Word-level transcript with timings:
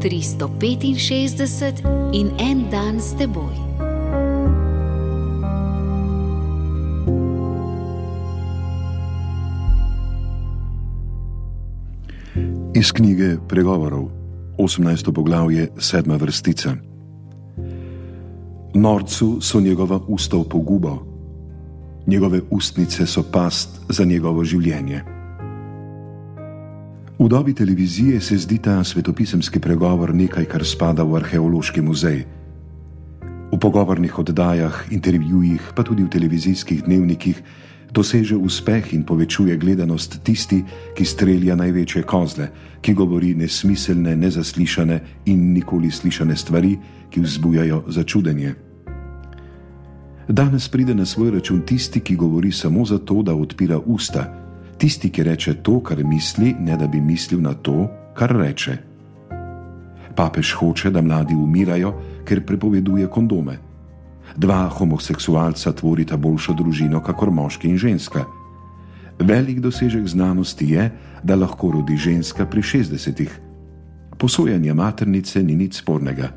365 0.00 1.84
in 2.12 2.30
en 2.38 2.70
dan 2.70 3.00
s 3.00 3.12
teboj. 3.18 3.52
Iz 12.74 12.92
knjige 12.92 13.36
Pregovorov, 13.48 14.08
18. 14.58 15.12
poglavje, 15.12 15.68
7. 15.76 16.18
vrstica. 16.20 16.76
Norcu 18.74 19.40
so 19.40 19.60
njegova 19.60 20.00
usta 20.08 20.36
v 20.36 20.44
pogubo, 20.48 20.98
njegove 22.06 22.40
ustnice 22.50 23.06
so 23.06 23.22
past 23.32 23.80
za 23.88 24.04
njegovo 24.04 24.44
življenje. 24.44 25.19
V 27.20 27.28
dobi 27.28 27.54
televizije 27.54 28.20
se 28.20 28.38
zdi 28.38 28.58
ta 28.58 28.84
svetopisemski 28.84 29.60
pregovor 29.60 30.14
nekaj, 30.14 30.44
kar 30.44 30.64
spada 30.64 31.04
v 31.04 31.20
arheološki 31.20 31.82
muzej. 31.84 32.24
V 33.52 33.58
pogovornih 33.60 34.18
oddajah, 34.18 34.88
intervjujih, 34.88 35.60
pa 35.76 35.84
tudi 35.84 36.00
v 36.00 36.08
televizijskih 36.08 36.80
dnevnikih 36.88 37.42
doseže 37.92 38.40
uspeh 38.40 38.94
in 38.96 39.04
povečuje 39.04 39.52
gledanost 39.60 40.24
tisti, 40.24 40.64
ki 40.96 41.04
strelja 41.04 41.60
največje 41.60 42.02
kozle, 42.08 42.48
ki 42.80 42.96
govori 42.96 43.34
nesmiselne, 43.36 44.16
nezaslišane 44.16 45.00
in 45.28 45.52
nikoli 45.52 45.92
slišane 45.92 46.36
stvari, 46.36 46.78
ki 47.12 47.20
vzbujajo 47.20 47.84
začudenje. 47.92 48.54
Danes 50.28 50.68
pride 50.72 50.94
na 50.94 51.04
svoj 51.04 51.36
račun 51.36 51.60
tisti, 51.68 52.00
ki 52.00 52.16
govori 52.16 52.52
samo 52.52 52.84
zato, 52.84 53.20
da 53.22 53.34
odpira 53.36 53.76
usta 53.76 54.39
tisti, 54.80 55.10
ki 55.12 55.22
reče 55.22 55.54
to, 55.62 55.80
kar 55.84 56.00
misli, 56.04 56.54
ne 56.58 56.76
da 56.76 56.86
bi 56.88 57.00
mislil 57.00 57.42
na 57.44 57.52
to, 57.54 57.84
kar 58.16 58.32
reče. 58.36 58.76
Papež 60.16 60.54
hoče, 60.56 60.90
da 60.90 61.02
mladi 61.02 61.36
umirajo, 61.36 61.92
ker 62.24 62.40
prepoveduje 62.46 63.06
kondome. 63.12 63.58
Dva 64.36 64.68
homoseksualca 64.68 65.72
tvorita 65.72 66.16
boljšo 66.16 66.54
družino, 66.56 67.02
kakor 67.02 67.30
moški 67.30 67.68
in 67.68 67.78
ženska. 67.78 68.24
Velik 69.20 69.60
dosežek 69.60 70.06
znanosti 70.08 70.70
je, 70.72 70.90
da 71.22 71.36
lahko 71.36 71.72
rodi 71.76 71.96
ženska 71.96 72.46
pri 72.46 72.62
60-ih. 72.62 73.36
Posojanje 74.16 74.74
maternice 74.74 75.42
ni 75.42 75.56
nič 75.56 75.82
spornega. 75.82 76.32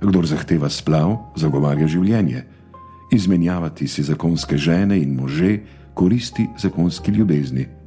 Kdor 0.00 0.26
zahteva 0.26 0.70
splav, 0.70 1.16
zagovarja 1.36 1.88
življenje. 1.90 2.44
Izmenjavati 3.12 3.88
si 3.88 4.02
zakonske 4.06 4.56
žene 4.56 4.98
in 5.02 5.18
može 5.18 5.58
koristi 5.94 6.46
zakonski 6.58 7.10
ljubezni. 7.10 7.79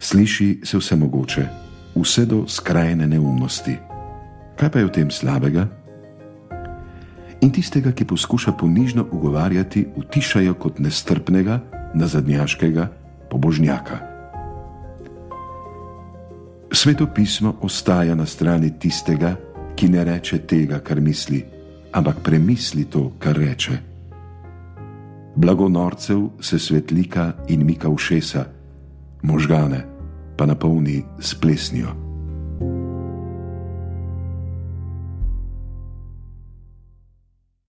Sliši 0.00 0.60
se 0.64 0.78
vse 0.78 0.96
mogoče, 0.96 1.44
vse 1.94 2.26
do 2.26 2.44
skrajne 2.48 3.06
neumnosti. 3.06 3.76
Kaj 4.56 4.70
pa 4.70 4.78
je 4.78 4.84
v 4.84 4.92
tem 4.96 5.10
slabega? 5.12 5.66
In 7.40 7.52
tistega, 7.52 7.92
ki 7.92 8.04
poskuša 8.04 8.52
ponižno 8.56 9.04
ugovarjati, 9.12 9.86
utišajo 9.96 10.54
kot 10.54 10.80
nestrpnega, 10.80 11.60
nazadnjaškega 11.94 12.88
pobožnjaka. 13.30 13.98
Sveto 16.72 17.06
pismo 17.14 17.56
ostaja 17.60 18.14
na 18.14 18.26
strani 18.26 18.72
tistega, 18.78 19.36
ki 19.76 19.88
ne 19.88 20.04
reče 20.04 20.38
tega, 20.48 20.80
kar 20.80 21.00
misli, 21.00 21.44
ampak 21.92 22.24
premisli 22.24 22.84
to, 22.84 23.12
kar 23.18 23.36
reče. 23.36 23.78
Blagonorcev 25.36 26.40
se 26.40 26.58
svetlika 26.58 27.32
in 27.48 27.66
mika 27.66 27.88
ušesa, 27.88 28.44
možgane 29.22 29.89
pa 30.40 30.46
napolni 30.46 31.04
s 31.20 31.34
plesnijo. 31.34 32.09